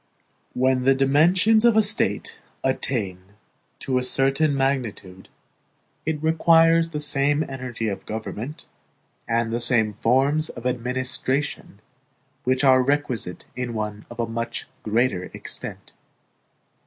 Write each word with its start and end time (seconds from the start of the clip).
When 0.53 0.81
the 0.83 0.95
dimensions 0.95 1.63
of 1.63 1.77
a 1.77 1.81
State 1.83 2.39
attain 2.63 3.21
to 3.77 3.99
a 3.99 4.03
certain 4.03 4.55
magnitude, 4.55 5.29
it 6.07 6.23
requires 6.23 6.89
the 6.89 6.99
same 6.99 7.43
energy 7.47 7.87
of 7.87 8.07
government 8.07 8.65
and 9.27 9.51
the 9.53 9.61
same 9.61 9.93
forms 9.93 10.49
of 10.49 10.65
administration 10.65 11.81
which 12.45 12.63
are 12.63 12.81
requisite 12.81 13.45
in 13.55 13.75
one 13.75 14.07
of 14.09 14.27
much 14.27 14.65
greater 14.83 15.25
extent. 15.35 15.93